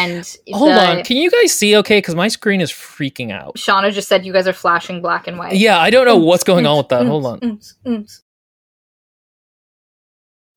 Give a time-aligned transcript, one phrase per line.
[0.00, 1.98] and Hold the- on, can you guys see okay?
[1.98, 3.56] Because my screen is freaking out.
[3.56, 5.56] Shauna just said you guys are flashing black and white.
[5.56, 7.06] Yeah, I don't know what's going on with that.
[7.06, 7.40] Hold on.
[7.44, 8.22] Oops, oops.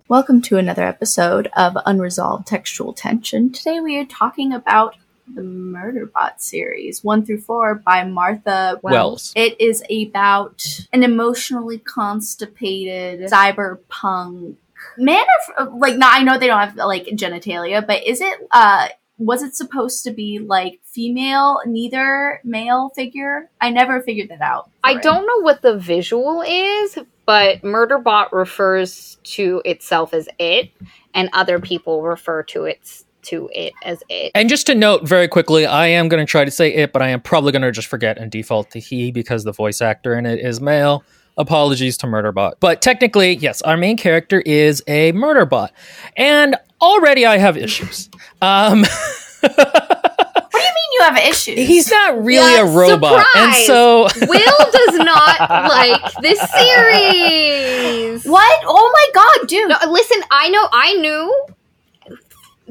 [0.08, 3.52] Welcome to another episode of Unresolved Textual Tension.
[3.52, 4.96] Today we are talking about
[5.34, 9.34] the Murderbot series, 1 through 4 by Martha Wells.
[9.36, 14.56] It is about an emotionally constipated cyberpunk
[14.98, 15.26] man
[15.58, 19.44] of like not I know they don't have like genitalia, but is it uh was
[19.44, 23.50] it supposed to be like female, neither male figure?
[23.62, 24.70] I never figured that out.
[24.84, 25.04] I it.
[25.04, 30.72] don't know what the visual is, but Murderbot refers to itself as it,
[31.14, 34.32] and other people refer to it to it as it.
[34.36, 37.02] And just to note very quickly, I am going to try to say it, but
[37.02, 40.18] I am probably going to just forget and default to he because the voice actor
[40.18, 41.04] in it is male.
[41.38, 42.54] Apologies to Murderbot.
[42.60, 45.70] But technically, yes, our main character is a Murderbot.
[46.16, 48.10] And already I have issues.
[48.42, 48.86] Um,
[49.42, 51.58] What do you mean you have issues?
[51.58, 53.26] he's not really Yeah, a robot.
[53.36, 58.24] And so Will does not like this series.
[58.26, 58.60] What?
[58.66, 59.70] Oh my god, dude.
[59.70, 61.48] No, listen, I know, I knew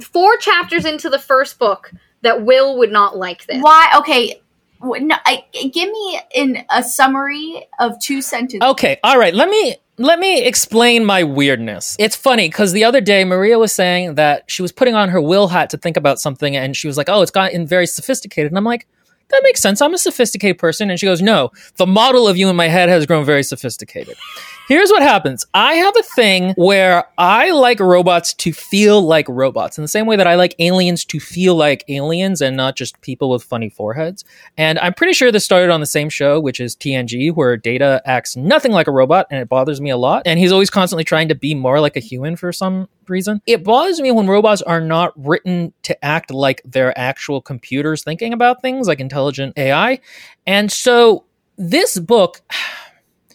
[0.00, 1.90] four chapters into the first book
[2.22, 3.60] that Will would not like this.
[3.60, 3.90] Why?
[3.98, 4.40] Okay.
[4.80, 8.68] No, I, give me in a summary of two sentences.
[8.70, 9.34] Okay, all right.
[9.34, 11.96] Let me let me explain my weirdness.
[11.98, 15.20] It's funny because the other day Maria was saying that she was putting on her
[15.20, 18.50] will hat to think about something, and she was like, "Oh, it's gotten very sophisticated,"
[18.50, 18.86] and I'm like.
[19.32, 19.80] That makes sense.
[19.80, 20.90] I'm a sophisticated person.
[20.90, 24.16] And she goes, No, the model of you in my head has grown very sophisticated.
[24.68, 29.76] Here's what happens I have a thing where I like robots to feel like robots
[29.76, 33.00] in the same way that I like aliens to feel like aliens and not just
[33.00, 34.24] people with funny foreheads.
[34.56, 38.00] And I'm pretty sure this started on the same show, which is TNG, where Data
[38.04, 40.22] acts nothing like a robot and it bothers me a lot.
[40.26, 43.40] And he's always constantly trying to be more like a human for some reason.
[43.46, 48.32] It bothers me when robots are not written to act like they're actual computers thinking
[48.32, 50.00] about things, like intelligent AI.
[50.46, 51.24] And so
[51.56, 52.40] this book.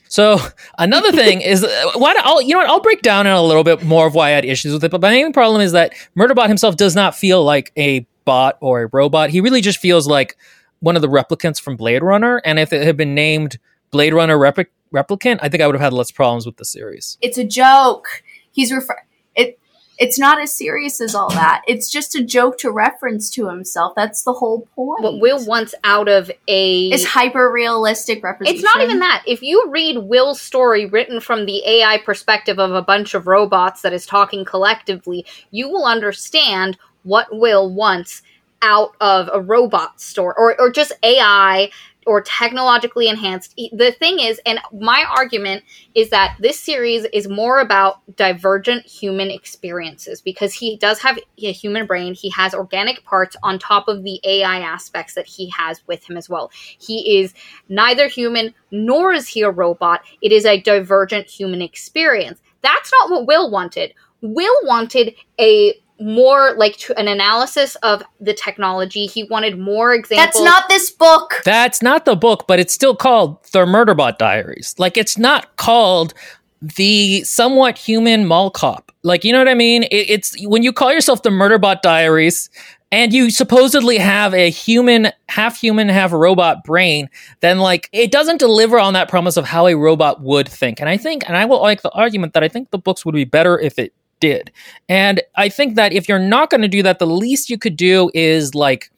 [0.09, 0.39] So
[0.77, 3.43] another thing is uh, why don't, I'll you know what I'll break down in a
[3.43, 4.89] little bit more of why I had issues with it.
[4.89, 8.83] But my main problem is that Murderbot himself does not feel like a bot or
[8.83, 9.31] a robot.
[9.31, 10.37] He really just feels like
[10.79, 12.41] one of the replicants from Blade Runner.
[12.45, 13.59] And if it had been named
[13.91, 17.17] Blade Runner Repli- Replicant, I think I would have had less problems with the series.
[17.21, 18.23] It's a joke.
[18.51, 18.97] He's refer.
[19.35, 19.59] It.
[19.97, 21.63] It's not as serious as all that.
[21.67, 23.93] It's just a joke to reference to himself.
[23.95, 25.03] That's the whole point.
[25.03, 26.89] What Will wants out of a.
[26.91, 28.63] is hyper realistic representation.
[28.63, 29.23] It's not even that.
[29.25, 33.81] If you read Will's story written from the AI perspective of a bunch of robots
[33.81, 38.21] that is talking collectively, you will understand what Will wants
[38.61, 41.69] out of a robot story or, or just AI
[42.07, 43.53] or technologically enhanced.
[43.73, 49.29] The thing is, and my argument is that this series is more about divergent human
[49.29, 52.13] experiences because he does have a human brain.
[52.13, 56.15] He has organic parts on top of the AI aspects that he has with him
[56.15, 56.49] as well.
[56.53, 57.33] He is
[57.67, 60.01] neither human nor is he a robot.
[60.21, 62.41] It is a divergent human experience.
[62.61, 63.93] That's not what Will wanted.
[64.21, 69.05] Will wanted a more like to an analysis of the technology.
[69.05, 70.25] He wanted more examples.
[70.25, 71.41] That's not this book.
[71.43, 74.75] That's not the book, but it's still called The Murderbot Diaries.
[74.77, 76.13] Like it's not called
[76.61, 78.91] the somewhat human mall cop.
[79.03, 79.83] Like you know what I mean?
[79.83, 82.49] It, it's when you call yourself the Murderbot Diaries
[82.91, 87.09] and you supposedly have a human, half human, half robot brain,
[87.41, 90.79] then like it doesn't deliver on that promise of how a robot would think.
[90.79, 93.15] And I think, and I will like the argument that I think the books would
[93.15, 94.51] be better if it did.
[94.89, 97.75] And I think that if you're not going to do that, the least you could
[97.75, 98.91] do is like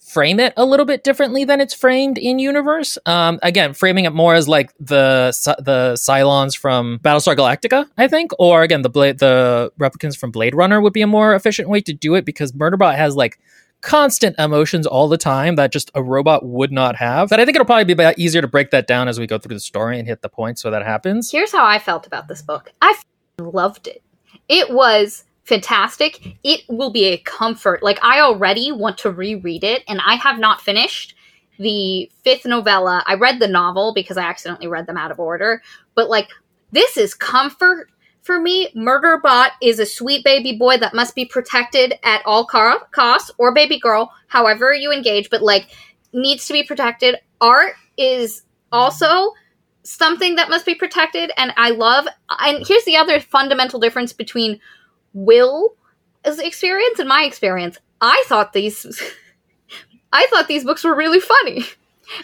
[0.00, 2.96] frame it a little bit differently than it's framed in universe.
[3.06, 8.30] Um, again, framing it more as like the the Cylons from Battlestar Galactica, I think,
[8.38, 11.80] or again the Blade the replicants from Blade Runner would be a more efficient way
[11.82, 13.38] to do it because Murderbot has like
[13.82, 17.28] constant emotions all the time that just a robot would not have.
[17.28, 19.54] But I think it'll probably be easier to break that down as we go through
[19.54, 21.30] the story and hit the point so that happens.
[21.30, 22.72] Here's how I felt about this book.
[22.80, 23.04] I f-
[23.38, 24.02] loved it.
[24.48, 26.36] It was fantastic.
[26.42, 27.82] It will be a comfort.
[27.82, 31.14] Like I already want to reread it and I have not finished
[31.58, 33.02] the fifth novella.
[33.06, 35.62] I read the novel because I accidentally read them out of order,
[35.94, 36.28] but like
[36.72, 37.88] this is comfort
[38.22, 38.68] for me.
[38.76, 43.54] Murderbot is a sweet baby boy that must be protected at all co- costs or
[43.54, 45.68] baby girl, however you engage, but like
[46.12, 47.16] needs to be protected.
[47.40, 48.42] Art is
[48.72, 49.32] also
[49.86, 54.60] something that must be protected and I love and here's the other fundamental difference between
[55.12, 55.72] Will's
[56.24, 57.78] experience and my experience.
[58.00, 58.84] I thought these
[60.12, 61.64] I thought these books were really funny.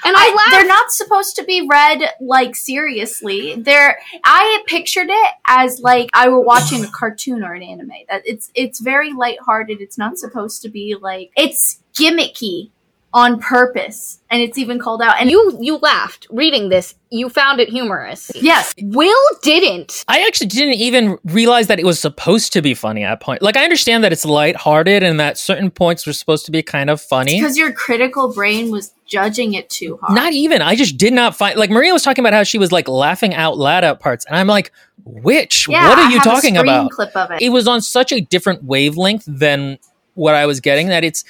[0.04, 0.50] And I, I, laughed.
[0.52, 3.56] they're not supposed to be read like seriously.
[3.56, 7.90] They're I pictured it as like I were watching a cartoon or an anime.
[8.08, 9.80] That it's it's very lighthearted.
[9.80, 12.70] It's not supposed to be like it's gimmicky
[13.14, 15.16] on purpose, and it's even called out.
[15.20, 16.94] And you you laughed reading this.
[17.10, 18.30] You found it humorous.
[18.34, 20.02] yes, Will didn't.
[20.08, 23.42] I actually didn't even realize that it was supposed to be funny at point.
[23.42, 26.88] Like I understand that it's lighthearted and that certain points were supposed to be kind
[26.88, 27.38] of funny.
[27.38, 30.14] because your critical brain was judging it too hard.
[30.14, 30.62] Not even.
[30.62, 33.34] I just did not find like Maria was talking about how she was like laughing
[33.34, 34.72] out loud at parts, and I'm like,
[35.04, 35.68] which?
[35.68, 36.90] Yeah, what are I you have talking screen about?
[36.92, 37.42] Clip of it.
[37.42, 39.78] It was on such a different wavelength than
[40.14, 40.88] what I was getting.
[40.88, 41.24] That it's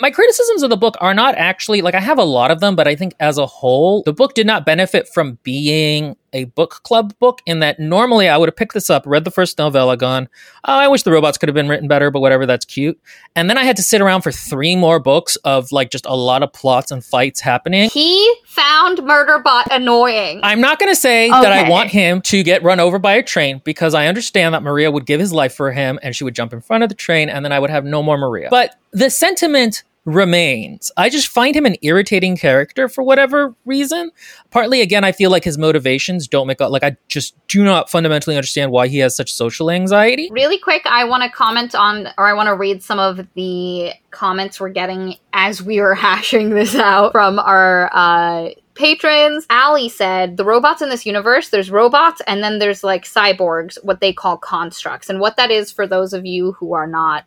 [0.00, 2.76] my criticisms of the book are not actually like I have a lot of them,
[2.76, 6.80] but I think as a whole, the book did not benefit from being a book
[6.82, 7.40] club book.
[7.46, 10.28] In that normally I would have picked this up, read the first novella, gone,
[10.64, 13.00] oh, I wish the robots could have been written better, but whatever, that's cute.
[13.36, 16.16] And then I had to sit around for three more books of like just a
[16.16, 17.90] lot of plots and fights happening.
[17.90, 20.40] He found Murderbot annoying.
[20.42, 23.22] I'm not going to say that I want him to get run over by a
[23.22, 26.34] train because I understand that Maria would give his life for him and she would
[26.34, 28.48] jump in front of the train and then I would have no more Maria.
[28.50, 30.90] But the sentiment remains.
[30.96, 34.10] I just find him an irritating character for whatever reason.
[34.50, 36.70] Partly, again, I feel like his motivations don't make up.
[36.70, 40.28] Like, I just do not fundamentally understand why he has such social anxiety.
[40.32, 43.92] Really quick, I want to comment on, or I want to read some of the
[44.10, 49.46] comments we're getting as we were hashing this out from our uh, patrons.
[49.50, 54.00] Ali said, The robots in this universe, there's robots and then there's like cyborgs, what
[54.00, 55.10] they call constructs.
[55.10, 57.24] And what that is for those of you who are not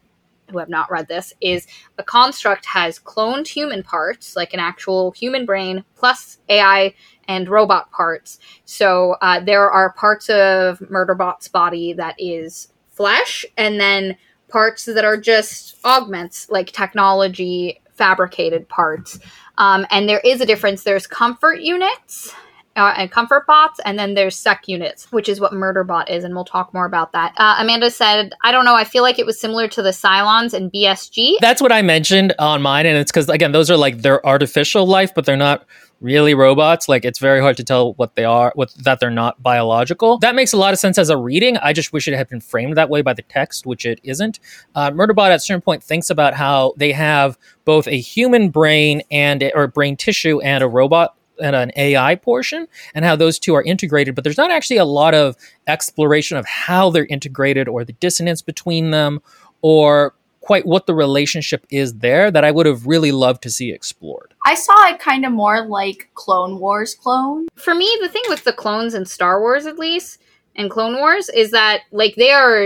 [0.54, 1.68] who have not read this is
[1.98, 6.94] a construct has cloned human parts like an actual human brain plus ai
[7.28, 8.40] and robot parts.
[8.66, 14.18] So uh, there are parts of murderbot's body that is flesh and then
[14.50, 19.20] parts that are just augments like technology fabricated parts.
[19.58, 20.84] Um, and there is a difference.
[20.84, 22.34] There's comfort units
[22.76, 26.34] uh, and comfort bots, and then there's sec units, which is what Murderbot is, and
[26.34, 27.34] we'll talk more about that.
[27.38, 28.76] Uh, Amanda said, "I don't know.
[28.76, 31.38] I feel like it was similar to the Cylons and BSG.
[31.40, 32.86] That's what I mentioned on mine.
[32.86, 35.66] And it's because, again, those are like their artificial life, but they're not
[36.02, 36.90] really robots.
[36.90, 40.18] Like it's very hard to tell what they are, what that they're not biological.
[40.20, 41.58] That makes a lot of sense as a reading.
[41.58, 44.40] I just wish it had been framed that way by the text, which it isn't.
[44.76, 49.02] Uh, Murderbot at a certain point thinks about how they have both a human brain
[49.10, 53.56] and or brain tissue and a robot and an AI portion, and how those two
[53.56, 54.16] are integrated.
[54.16, 55.36] But there's not actually a lot of
[55.68, 59.22] exploration of how they're integrated or the dissonance between them,
[59.62, 60.14] or
[60.44, 64.34] quite what the relationship is there that I would have really loved to see explored.
[64.46, 67.48] I saw it kind of more like Clone Wars clone.
[67.56, 70.20] For me, the thing with the clones in Star Wars, at least,
[70.56, 72.66] and Clone Wars, is that like they are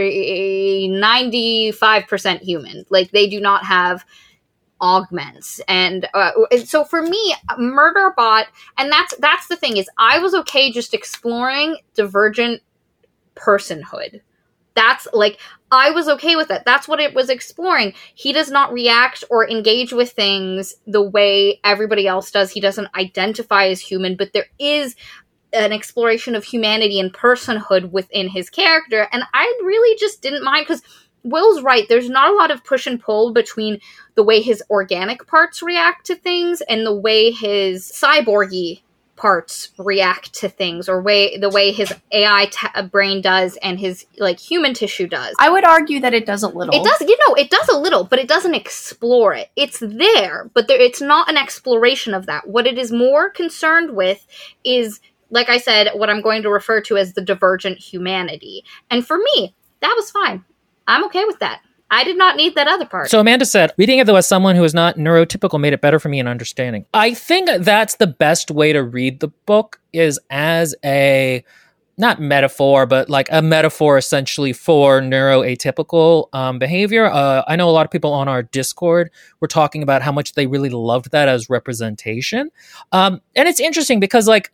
[0.99, 2.83] ninety five percent human.
[2.89, 4.03] Like they do not have
[4.81, 5.59] augments.
[5.67, 6.31] And uh,
[6.65, 8.45] so for me murderbot
[8.77, 12.61] and that's that's the thing is i was okay just exploring divergent
[13.35, 14.21] personhood.
[14.75, 15.39] That's like
[15.71, 17.93] i was okay with it that's what it was exploring.
[18.13, 22.51] He does not react or engage with things the way everybody else does.
[22.51, 24.95] He doesn't identify as human but there is
[25.53, 29.07] an exploration of humanity and personhood within his character.
[29.11, 30.83] And i really just didn't mind because
[31.23, 33.79] will's right there's not a lot of push and pull between
[34.15, 38.81] the way his organic parts react to things and the way his cyborgy
[39.17, 43.79] parts react to things or way the way his AI t- uh, brain does and
[43.79, 45.35] his like human tissue does.
[45.39, 46.73] I would argue that it does a little.
[46.73, 49.49] It does, you know, it does a little, but it doesn't explore it.
[49.57, 52.47] It's there, but there, it's not an exploration of that.
[52.47, 54.25] What it is more concerned with
[54.63, 58.63] is, like I said, what I'm going to refer to as the divergent humanity.
[58.89, 60.45] And for me, that was fine.
[60.87, 61.61] I'm okay with that.
[61.89, 63.09] I did not need that other part.
[63.09, 65.99] So Amanda said, reading it though as someone who is not neurotypical made it better
[65.99, 66.85] for me in understanding.
[66.93, 71.43] I think that's the best way to read the book is as a
[71.97, 77.05] not metaphor, but like a metaphor essentially for neuroatypical um, behavior.
[77.05, 80.33] Uh, I know a lot of people on our Discord were talking about how much
[80.33, 82.51] they really loved that as representation.
[82.91, 84.51] Um, and it's interesting because like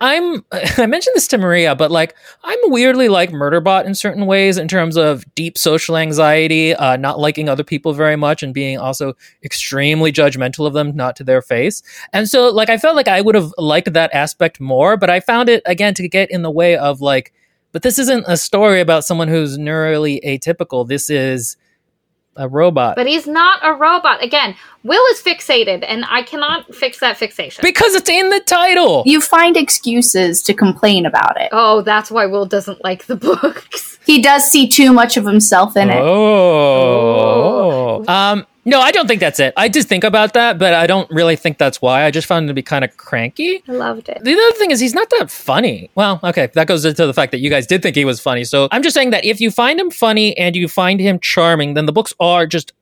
[0.00, 2.14] I'm I mentioned this to Maria, but like
[2.44, 7.18] I'm weirdly like Murderbot in certain ways in terms of deep social anxiety, uh, not
[7.18, 11.42] liking other people very much, and being also extremely judgmental of them, not to their
[11.42, 11.82] face.
[12.12, 15.20] And so like I felt like I would have liked that aspect more, but I
[15.20, 17.32] found it again to get in the way of like,
[17.72, 20.86] but this isn't a story about someone who's neurally atypical.
[20.86, 21.56] This is
[22.38, 22.96] a robot.
[22.96, 24.22] but he's not a robot.
[24.22, 24.54] Again,
[24.84, 27.60] Will is fixated, and I cannot fix that fixation.
[27.62, 29.02] because it's in the title.
[29.04, 31.50] You find excuses to complain about it.
[31.52, 33.98] oh, that's why Will doesn't like the books.
[34.06, 36.00] He does see too much of himself in it.
[36.00, 38.04] Oh.
[38.08, 39.54] Um No, I don't think that's it.
[39.56, 42.04] I did think about that, but I don't really think that's why.
[42.04, 43.62] I just found him to be kind of cranky.
[43.66, 44.22] I loved it.
[44.22, 45.90] The other thing is he's not that funny.
[45.94, 48.44] Well, okay, that goes into the fact that you guys did think he was funny.
[48.44, 51.72] So I'm just saying that if you find him funny and you find him charming,
[51.72, 52.74] then the books are just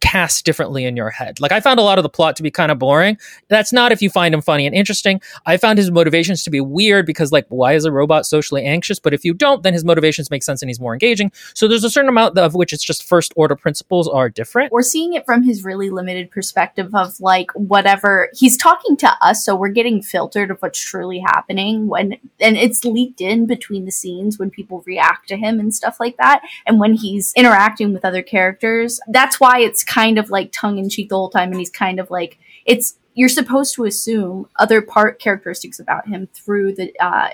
[0.00, 1.40] cast differently in your head.
[1.40, 3.18] Like I found a lot of the plot to be kind of boring.
[3.48, 5.20] That's not if you find him funny and interesting.
[5.46, 8.98] I found his motivations to be weird because like why is a robot socially anxious?
[8.98, 11.32] But if you don't, then his motivations make sense and he's more engaging.
[11.54, 14.72] So there's a certain amount of which it's just first order principles are different.
[14.72, 19.44] We're seeing it from his really limited perspective of like whatever he's talking to us,
[19.44, 23.92] so we're getting filtered of what's truly happening when and it's leaked in between the
[23.92, 26.42] scenes when people react to him and stuff like that.
[26.66, 29.00] And when he's interacting with other characters.
[29.08, 31.98] That's why it's kind of like tongue in cheek the whole time and he's kind
[31.98, 37.30] of like it's you're supposed to assume other part characteristics about him through the uh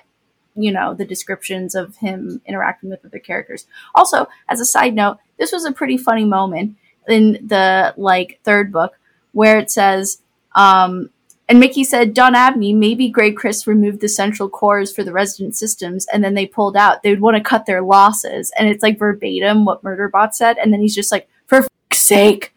[0.54, 5.18] you know the descriptions of him interacting with other characters also as a side note
[5.37, 6.76] this was a pretty funny moment
[7.08, 9.00] in the like third book
[9.32, 10.23] where it says
[10.54, 11.11] um
[11.46, 16.06] and Miki said, Don Abene, maybe GrayCris removed the central cores for the resident systems
[16.11, 17.02] and then they pulled out.
[17.02, 18.50] They would want to cut their losses.
[18.58, 20.56] And it's like verbatim what Murderbot said.
[20.56, 21.66] And then he's just like, for
[22.04, 22.54] sake.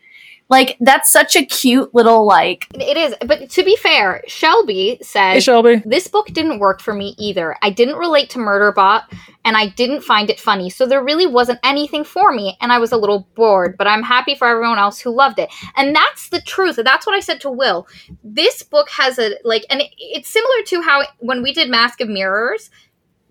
[0.50, 5.34] Like that's such a cute little like It is, but to be fair, Shelby said
[5.34, 5.82] Hey Shelby.
[5.86, 7.58] this book didn't work for me either.
[7.62, 9.04] I didn't relate to Murderbot,
[9.44, 10.70] and I didn't find it funny.
[10.70, 13.75] So there really wasn't anything for me, and I was a little bored.
[13.77, 16.80] But I'm happy for everyone else who loved it, and that's the truth.
[16.82, 17.86] That's what I said to Will.
[18.24, 22.00] This book has a like, and it, it's similar to how when we did Mask
[22.00, 22.70] of Mirrors.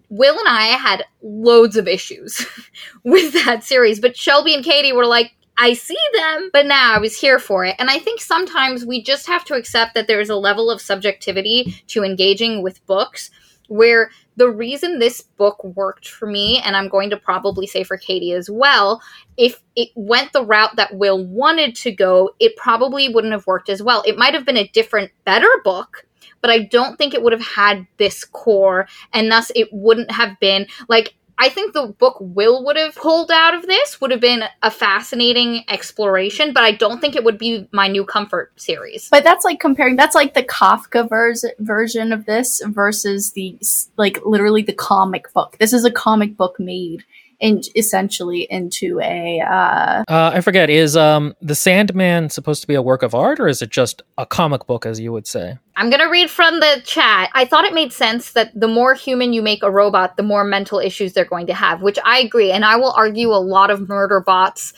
[0.09, 2.47] Will and I had loads of issues
[3.05, 6.99] with that series, but Shelby and Katie were like, I see them, but now I
[6.99, 7.77] was here for it.
[7.79, 11.83] And I think sometimes we just have to accept that there's a level of subjectivity
[11.89, 13.31] to engaging with books
[13.69, 17.97] where the reason this book worked for me, and I'm going to probably say for
[17.97, 19.03] Katie as well,
[19.37, 23.69] if it went the route that Will wanted to go, it probably wouldn't have worked
[23.69, 24.03] as well.
[24.07, 26.07] It might have been a different, better book,
[26.43, 30.39] but I don't think it would have had this core, and thus it wouldn't have
[30.39, 34.21] been like I think the book Will would have pulled out of this would have
[34.21, 39.09] been a fascinating exploration, but I don't think it would be my new comfort series.
[39.11, 39.97] But that's like comparing.
[39.97, 43.59] That's like the Kafka vers- version of this versus the
[43.97, 45.57] like literally the comic book.
[45.59, 47.05] This is a comic book made
[47.41, 49.41] in essentially into a.
[49.41, 50.71] Uh, Uh, I forget.
[50.71, 54.03] Is um the Sandman supposed to be a work of art, or is it just
[54.19, 55.59] a comic book, as you would say?
[55.77, 57.31] I'm going to read from the chat.
[57.35, 60.43] I thought it made sense that the more human you make a robot, the more
[60.43, 62.51] mental issues they're going to have, which I agree.
[62.51, 64.73] And I will argue a lot of murder bots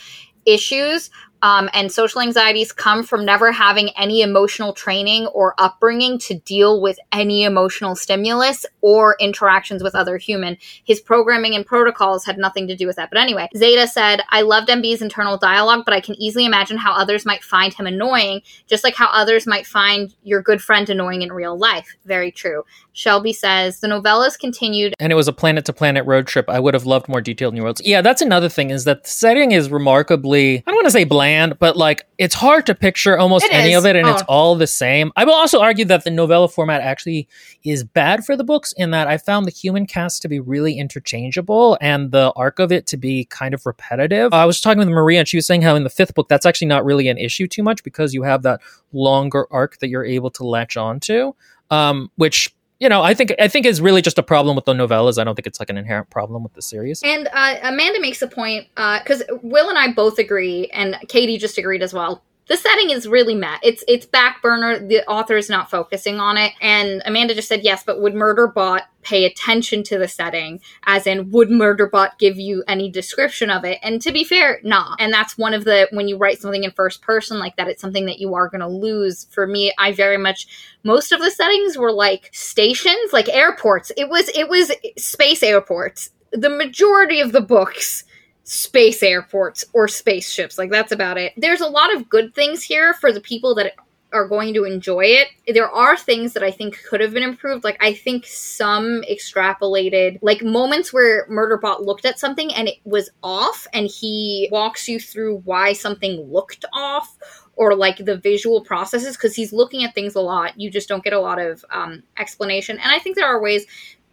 [0.44, 1.10] issues
[1.42, 6.80] um, and social anxieties come from never having any emotional training or upbringing to deal
[6.80, 10.56] with any emotional stimulus or interactions with other human.
[10.84, 13.10] His programming and protocols had nothing to do with that.
[13.10, 16.92] But anyway, Zeta said, I loved MB's internal dialogue, but I can easily imagine how
[16.92, 21.22] others might find him annoying, just like how others might find your good friend annoying
[21.22, 21.96] in real life.
[22.04, 22.64] Very true.
[22.92, 26.48] Shelby says, the novellas continued and it was a planet to planet road trip.
[26.48, 27.80] I would have loved more detailed New Worlds.
[27.84, 31.04] Yeah, that's another thing is that the setting is remarkably, I don't want to say
[31.04, 31.27] bland,
[31.58, 33.78] but like it's hard to picture almost It any is.
[33.78, 34.26] of it and it's Oh.
[34.28, 35.12] all the same.
[35.16, 37.28] I will also argue that the novella format actually
[37.64, 40.78] is bad for the books in that I found the human cast to be really
[40.78, 44.32] interchangeable and the arc of it to be kind of repetitive.
[44.32, 46.46] I was talking with Maria and she was saying how in the fifth book that's
[46.46, 48.60] actually not really an issue too much because you have that
[48.92, 51.32] longer arc that you're able to latch onto.
[51.70, 54.72] Um, which you know, I think I think is really just a problem with the
[54.72, 55.18] novellas.
[55.18, 57.02] I don't think it's like an inherent problem with the series.
[57.04, 61.58] And uh, Amanda makes a point because Will and I both agree, and Katie just
[61.58, 62.22] agreed as well.
[62.48, 63.60] The setting is really met.
[63.62, 64.78] It's it's back burner.
[64.78, 66.52] The author is not focusing on it.
[66.62, 70.60] And Amanda just said yes, but would Murderbot pay attention to the setting?
[70.84, 73.78] As in, would Murderbot give you any description of it?
[73.82, 74.96] And to be fair, nah.
[74.98, 77.82] And that's one of the when you write something in first person like that, it's
[77.82, 79.26] something that you are going to lose.
[79.30, 80.46] For me, I very much
[80.84, 83.92] most of the settings were like stations, like airports.
[83.98, 86.10] It was it was space airports.
[86.32, 88.04] The majority of the books
[88.48, 90.56] space airports or spaceships.
[90.56, 91.34] Like that's about it.
[91.36, 93.74] There's a lot of good things here for the people that
[94.10, 95.28] are going to enjoy it.
[95.46, 97.62] There are things that I think could have been improved.
[97.62, 103.10] Like I think some extrapolated like moments where Murderbot looked at something and it was
[103.22, 107.18] off and he walks you through why something looked off
[107.54, 110.58] or like the visual processes because he's looking at things a lot.
[110.58, 112.78] You just don't get a lot of um, explanation.
[112.78, 113.66] And I think there are ways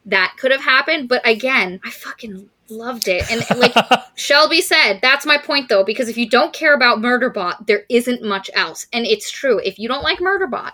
[0.06, 1.10] that could have happened.
[1.10, 3.30] But again, I fucking loved it.
[3.32, 3.74] And like
[4.16, 8.24] Shelby said, that's my point though, because if you don't care about Murderbot, there isn't
[8.24, 8.88] much else.
[8.94, 9.60] And it's true.
[9.60, 10.72] If you don't like Murderbot,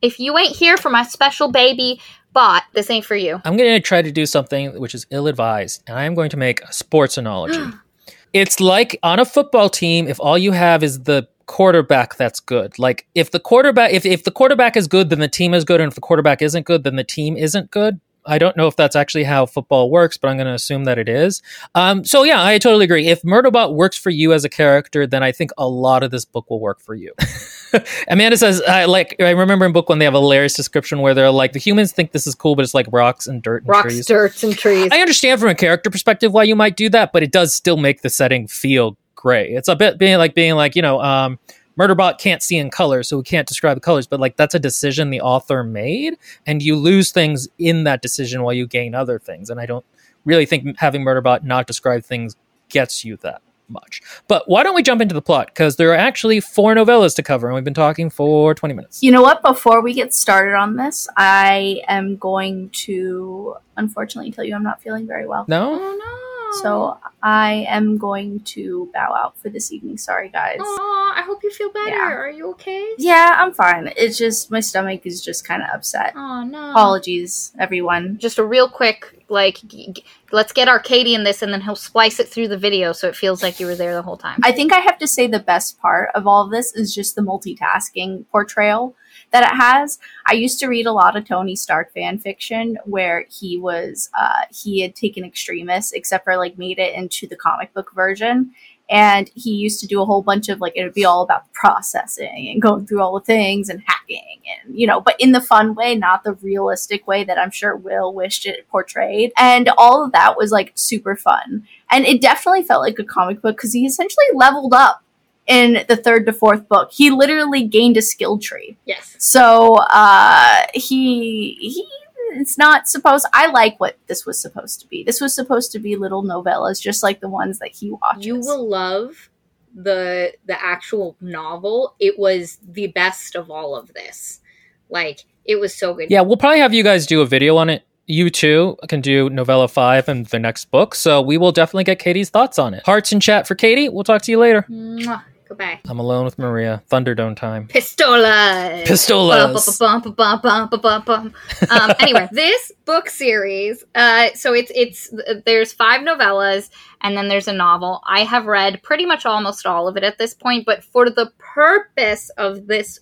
[0.00, 2.00] if you ain't here for my special baby
[2.32, 3.40] bot, this ain't for you.
[3.44, 6.30] I'm going to try to do something which is ill advised, and I am going
[6.30, 7.76] to make a sports analogy.
[8.32, 12.78] it's like on a football team, if all you have is the quarterback that's good.
[12.78, 15.80] Like if the quarterback if, if the quarterback is good, then the team is good,
[15.80, 18.00] and if the quarterback isn't good, then the team isn't good.
[18.24, 20.98] I don't know if that's actually how football works, but I'm going to assume that
[20.98, 21.42] it is.
[21.74, 23.08] Um, so yeah, I totally agree.
[23.08, 26.24] If Murderbot works for you as a character, then I think a lot of this
[26.24, 27.12] book will work for you.
[28.08, 31.14] Amanda says, I like I remember in book one they have a hilarious description where
[31.14, 33.66] they're like the humans think this is cool, but it's like rocks and dirt and
[33.66, 33.76] trees.
[33.76, 34.06] Rocks, trees.
[34.06, 34.88] dirts, and trees.
[34.92, 37.76] I understand from a character perspective why you might do that, but it does still
[37.76, 39.50] make the setting feel gray.
[39.50, 41.38] It's a bit being like being like, you know, um,
[41.78, 44.58] Murderbot can't see in color, so we can't describe the colors, but like that's a
[44.58, 49.18] decision the author made, and you lose things in that decision while you gain other
[49.18, 49.50] things.
[49.50, 49.84] And I don't
[50.24, 52.36] really think having Murderbot not describe things
[52.68, 54.02] gets you that much.
[54.28, 55.46] But why don't we jump into the plot?
[55.46, 59.02] Because there are actually four novellas to cover, and we've been talking for 20 minutes.
[59.02, 59.42] You know what?
[59.42, 64.82] Before we get started on this, I am going to unfortunately tell you I'm not
[64.82, 65.46] feeling very well.
[65.48, 65.76] No?
[65.76, 66.31] no.
[66.60, 69.96] So I am going to bow out for this evening.
[69.96, 70.58] Sorry, guys.
[70.60, 71.88] Aw, I hope you feel better.
[71.96, 72.12] Yeah.
[72.12, 72.92] Are you okay?
[72.98, 73.90] Yeah, I'm fine.
[73.96, 76.12] It's just my stomach is just kind of upset.
[76.16, 76.70] Oh no.
[76.70, 78.18] Apologies, everyone.
[78.18, 81.74] Just a real quick, like, g- g- let's get Arcady in this, and then he'll
[81.76, 84.40] splice it through the video so it feels like you were there the whole time.
[84.42, 87.14] I think I have to say the best part of all of this is just
[87.16, 88.94] the multitasking portrayal
[89.32, 89.98] that it has.
[90.26, 94.42] I used to read a lot of Tony Stark fan fiction where he was uh,
[94.50, 98.52] he had taken Extremis, except for like made it into the comic book version.
[98.90, 101.50] And he used to do a whole bunch of like it would be all about
[101.54, 105.40] processing and going through all the things and hacking and you know, but in the
[105.40, 109.32] fun way, not the realistic way that I'm sure Will wished it portrayed.
[109.38, 111.66] And all of that was like super fun.
[111.90, 115.02] And it definitely felt like a comic book because he essentially leveled up
[115.46, 116.90] in the third to fourth book.
[116.92, 118.76] He literally gained a skill tree.
[118.84, 119.16] yes.
[119.18, 121.86] So uh, he he
[122.34, 123.26] it's not supposed.
[123.32, 125.02] I like what this was supposed to be.
[125.04, 128.24] This was supposed to be little novellas, just like the ones that he watches.
[128.24, 129.28] You will love
[129.74, 131.94] the the actual novel.
[131.98, 134.40] It was the best of all of this.
[134.88, 136.10] Like it was so good.
[136.10, 137.84] Yeah, we'll probably have you guys do a video on it.
[138.06, 141.98] You too can do novella five and the next book, so we will definitely get
[141.98, 142.82] Katie's thoughts on it.
[142.84, 143.88] Hearts in chat for Katie.
[143.88, 144.66] We'll talk to you later.
[144.70, 145.22] Mwah.
[145.52, 145.80] Goodbye.
[145.86, 146.82] I'm alone with Maria.
[146.90, 147.68] Thunderdome time.
[147.68, 148.84] Pistolas.
[148.84, 149.78] Pistolas.
[150.16, 151.34] Bum, bum, bum.
[151.70, 153.84] Um, anyway, this book series.
[153.94, 155.12] Uh, so it's it's
[155.44, 156.70] there's five novellas
[157.02, 158.00] and then there's a novel.
[158.06, 161.30] I have read pretty much almost all of it at this point, but for the
[161.36, 163.00] purpose of this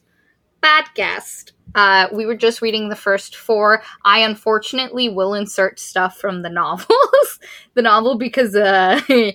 [0.60, 3.80] podcast, uh, we were just reading the first four.
[4.04, 7.38] I unfortunately will insert stuff from the novels,
[7.74, 9.00] the novel because uh,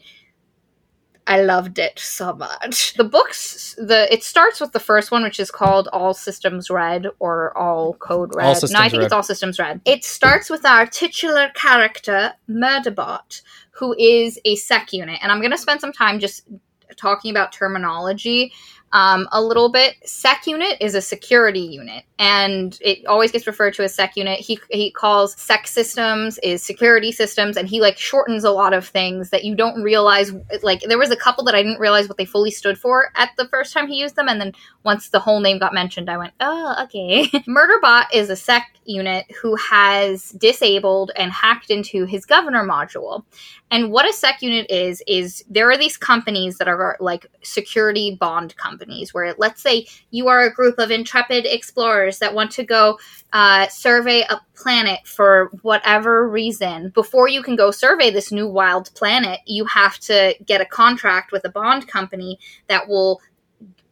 [1.28, 2.94] I loved it so much.
[2.94, 7.08] The books, the it starts with the first one, which is called All Systems Red
[7.20, 8.46] or All Code Red.
[8.46, 9.06] All no, I think Red.
[9.06, 9.82] it's All Systems Red.
[9.86, 15.52] It starts with our titular character, Murderbot, who is a sec unit, and I'm going
[15.52, 16.48] to spend some time just
[16.96, 18.54] talking about terminology
[18.96, 19.96] um, a little bit.
[20.06, 24.40] Sec unit is a security unit, and it always gets referred to as sec unit.
[24.40, 28.88] He he calls sec systems is security systems, and he like shortens a lot of
[28.88, 30.32] things that you don't realize.
[30.64, 33.32] Like there was a couple that I didn't realize what they fully stood for at
[33.38, 34.54] the first time he used them, and then
[34.84, 37.28] once the whole name got mentioned, I went, oh okay.
[37.50, 43.26] Murderbot is a sec unit who has disabled and hacked into his governor module.
[43.76, 48.16] And what a sec unit is, is there are these companies that are like security
[48.16, 52.64] bond companies where, let's say, you are a group of intrepid explorers that want to
[52.64, 52.98] go
[53.34, 56.88] uh, survey a planet for whatever reason.
[56.96, 61.34] Before you can go survey this new wild planet, you have to get a contract
[61.34, 63.20] with a bond company that will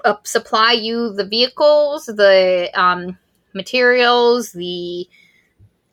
[0.05, 3.17] uh, supply you the vehicles, the um,
[3.53, 5.09] materials, the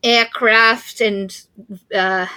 [0.05, 1.45] aircraft, and
[1.93, 2.29] uh,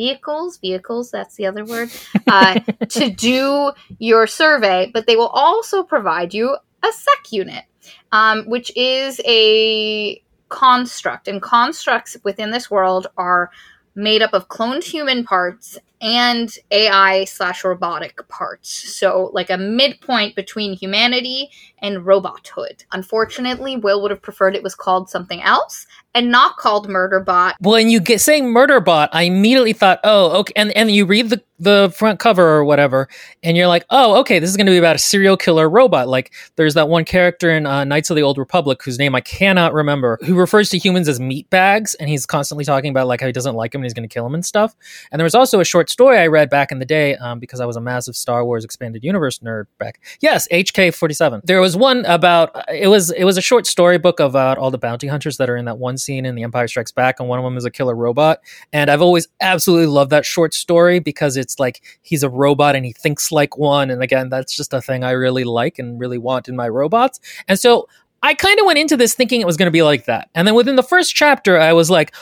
[0.00, 1.90] vehicles vehicles that's the other word
[2.26, 2.58] uh,
[2.88, 7.64] to do your survey but they will also provide you a sec unit
[8.12, 13.50] um, which is a construct and constructs within this world are
[13.94, 18.70] made up of cloned human parts and ai slash robotic parts.
[18.96, 22.84] So like a midpoint between humanity and robothood.
[22.92, 27.72] Unfortunately will would have preferred it was called something else and not called murderbot Well,
[27.72, 31.42] When you get saying Murderbot, I immediately thought, oh, okay, and and you read the
[31.60, 33.06] the front cover or whatever,
[33.42, 36.08] and you're like, oh, okay, this is going to be about a serial killer robot.
[36.08, 39.20] Like there's that one character in uh, Knights of the Old Republic whose name I
[39.20, 43.20] cannot remember, who refers to humans as meat bags, and he's constantly talking about like
[43.20, 44.74] how he doesn't like him and he's going to kill him and stuff.
[45.12, 47.60] And there was also a short story I read back in the day um, because
[47.60, 50.00] I was a massive Star Wars expanded universe nerd back.
[50.20, 51.42] Yes, HK forty seven.
[51.44, 54.78] There was one about it was it was a short story book about all the
[54.78, 57.38] bounty hunters that are in that one scene in The Empire Strikes Back, and one
[57.38, 58.40] of them is a killer robot.
[58.72, 62.84] And I've always absolutely loved that short story because it's like he's a robot and
[62.84, 63.90] he thinks like one.
[63.90, 67.20] And again, that's just a thing I really like and really want in my robots.
[67.48, 67.88] And so
[68.22, 70.28] I kind of went into this thinking it was going to be like that.
[70.34, 72.14] And then within the first chapter, I was like,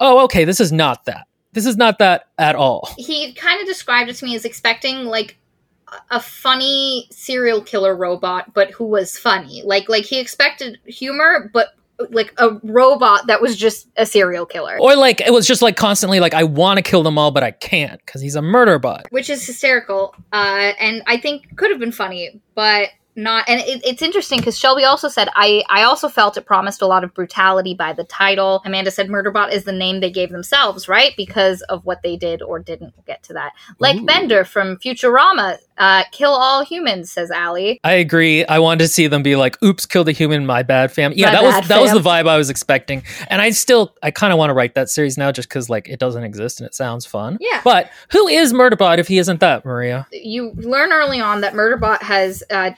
[0.00, 1.26] oh, okay, this is not that.
[1.52, 2.88] This is not that at all.
[2.96, 5.38] He kind of described it to me as expecting like
[6.10, 9.62] a funny serial killer robot, but who was funny.
[9.62, 11.68] Like like he expected humor, but
[12.10, 14.78] like a robot that was just a serial killer.
[14.80, 17.42] Or like it was just like constantly like I want to kill them all, but
[17.42, 19.06] I can't because he's a murder bot.
[19.10, 23.82] Which is hysterical, uh, and I think could have been funny, but not and it,
[23.84, 27.12] it's interesting because shelby also said i i also felt it promised a lot of
[27.12, 31.60] brutality by the title amanda said murderbot is the name they gave themselves right because
[31.62, 34.06] of what they did or didn't we'll get to that like Ooh.
[34.06, 37.80] bender from futurama uh, kill all humans says Allie.
[37.84, 38.44] I agree.
[38.44, 41.26] I wanted to see them be like, "Oops, killed a human, my bad, fam." Yeah,
[41.26, 44.32] My that was that was the vibe I was expecting, and I still, I kind
[44.32, 46.74] of want to write that series now, just because like it doesn't exist and it
[46.74, 47.38] sounds fun.
[47.40, 47.60] Yeah.
[47.64, 50.06] But who is Murderbot if he isn't that, Maria?
[50.12, 52.70] you learn early on that Murderbot has uh,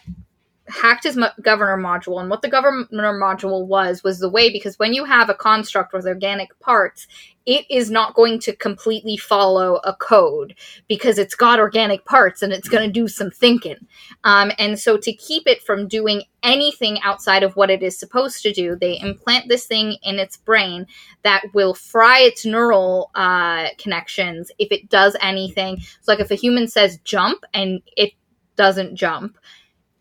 [0.68, 4.79] hacked his mo- governor module, and what the governor module was was the way because
[4.79, 7.07] when you have a construct with organic parts,
[7.46, 10.55] it is not going to completely follow a code
[10.88, 13.77] because it's got organic parts and it's going to do some thinking.
[14.24, 18.42] Um, and so to keep it from doing anything outside of what it is supposed
[18.42, 20.87] to do, they implant this thing in its brain
[21.22, 25.81] that will fry its neural uh, connections if it does anything.
[26.00, 28.12] So, like if a human says jump and it
[28.57, 29.37] doesn't jump,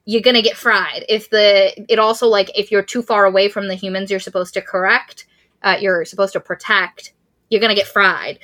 [0.05, 1.05] you're gonna get fried.
[1.09, 4.53] If the it also like if you're too far away from the humans you're supposed
[4.55, 5.25] to correct,
[5.61, 7.13] uh, you're supposed to protect,
[7.49, 8.39] you're gonna get fried.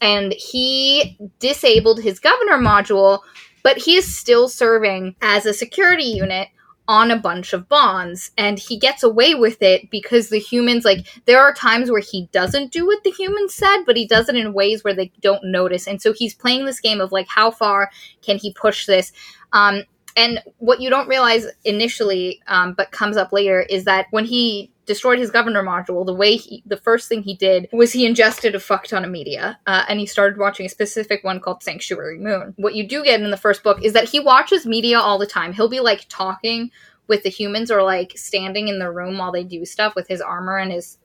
[0.00, 3.20] And he disabled his governor module,
[3.62, 6.48] but he is still serving as a security unit
[6.88, 11.04] on a bunch of bonds and he gets away with it because the humans like
[11.24, 14.36] there are times where he doesn't do what the humans said but he does it
[14.36, 17.50] in ways where they don't notice and so he's playing this game of like how
[17.50, 17.90] far
[18.22, 19.12] can he push this
[19.52, 19.82] um
[20.16, 24.72] and what you don't realize initially um, but comes up later is that when he
[24.86, 28.54] destroyed his governor module the way he the first thing he did was he ingested
[28.54, 32.18] a fuck ton of media uh, and he started watching a specific one called sanctuary
[32.18, 32.54] moon.
[32.56, 35.26] What you do get in the first book is that he watches media all the
[35.26, 35.52] time.
[35.52, 36.70] He'll be like talking
[37.08, 40.20] with the humans or like standing in the room while they do stuff with his
[40.20, 40.98] armor and his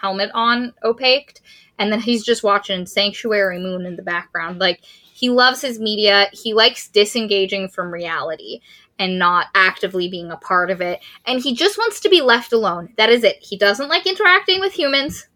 [0.00, 1.40] helmet on opaqued
[1.78, 4.58] and then he's just watching sanctuary moon in the background.
[4.58, 4.82] Like
[5.14, 6.26] he loves his media.
[6.32, 8.60] He likes disengaging from reality
[8.98, 11.04] and not actively being a part of it.
[11.24, 12.92] And he just wants to be left alone.
[12.96, 13.36] That is it.
[13.40, 15.28] He doesn't like interacting with humans.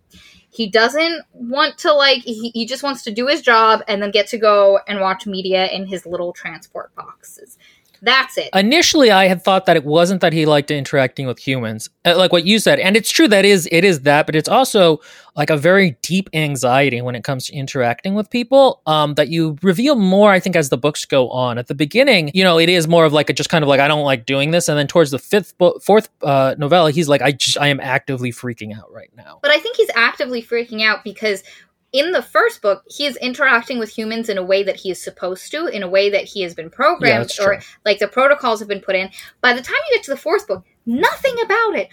[0.51, 4.11] He doesn't want to like he, he just wants to do his job and then
[4.11, 7.57] get to go and watch media in his little transport boxes
[8.03, 11.89] that's it Initially, I had thought that it wasn't that he liked interacting with humans,
[12.05, 14.49] uh, like what you said, and it's true that is it is that, but it's
[14.49, 15.01] also
[15.37, 18.83] like a very deep anxiety when it comes to interacting with people.
[18.87, 21.59] Um, that you reveal more, I think, as the books go on.
[21.59, 23.81] At the beginning, you know, it is more of like a just kind of like
[23.81, 27.09] I don't like doing this, and then towards the fifth, bo- fourth uh, novella, he's
[27.09, 29.39] like I just I am actively freaking out right now.
[29.43, 31.43] But I think he's actively freaking out because
[31.93, 35.03] in the first book, he is interacting with humans in a way that he is
[35.03, 38.61] supposed to, in a way that he has been programmed, that's or like the protocols
[38.61, 39.11] have been put in.
[39.41, 41.89] By the time you get to the fourth book, nothing about it.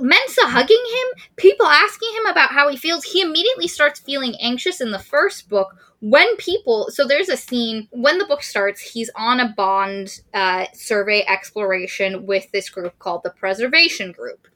[0.00, 3.04] Mensah hugging him, people asking him about how he feels.
[3.04, 6.88] He immediately starts feeling anxious in the first book when people.
[6.90, 8.80] So there's a scene when the book starts.
[8.80, 14.48] He's on a bond uh, survey exploration with this group called the Preservation Group,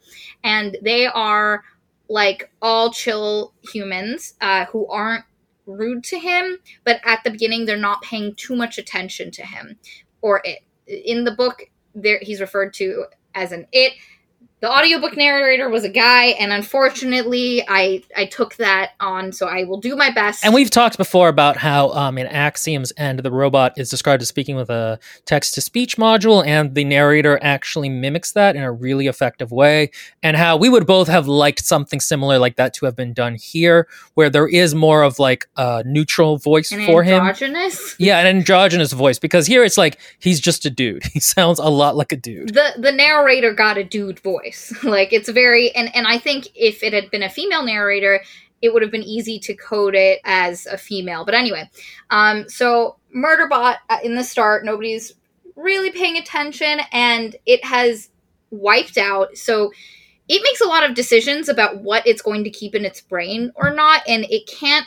[0.42, 1.62] and they are
[2.10, 5.24] like all chill humans uh, who aren't
[5.64, 9.78] rude to him, but at the beginning they're not paying too much attention to him
[10.20, 10.58] or it.
[10.86, 13.92] In the book, there he's referred to as an it.
[14.60, 19.64] The audiobook narrator was a guy, and unfortunately, I I took that on, so I
[19.64, 20.44] will do my best.
[20.44, 24.28] And we've talked before about how um, in Axiom's end, the robot is described as
[24.28, 28.70] speaking with a text to speech module, and the narrator actually mimics that in a
[28.70, 29.92] really effective way.
[30.22, 33.36] And how we would both have liked something similar like that to have been done
[33.36, 37.22] here, where there is more of like a neutral voice an for him.
[37.98, 41.04] Yeah, an androgynous voice, because here it's like he's just a dude.
[41.10, 42.54] He sounds a lot like a dude.
[42.54, 44.49] the the narrator got a dude voice
[44.82, 48.20] like it's very and and i think if it had been a female narrator
[48.62, 51.24] it would have been easy to code it as a female.
[51.24, 51.70] But anyway
[52.10, 55.14] um so murderbot uh, in the start nobody's
[55.56, 58.10] really paying attention and it has
[58.50, 59.36] wiped out.
[59.36, 59.72] So
[60.28, 63.52] it makes a lot of decisions about what it's going to keep in its brain
[63.56, 64.86] or not and it can't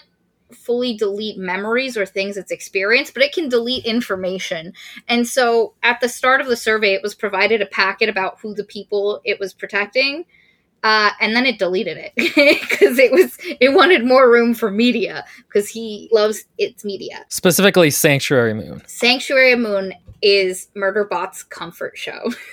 [0.52, 4.74] fully delete memories or things it's experienced, but it can delete information.
[5.08, 8.54] And so at the start of the survey, it was provided a packet about who
[8.54, 10.26] the people it was protecting.
[10.84, 15.24] Uh, and then it deleted it because it was it wanted more room for media
[15.48, 22.34] because he loves its media specifically sanctuary moon sanctuary moon is murderbot's comfort show